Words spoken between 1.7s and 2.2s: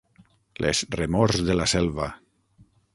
selva.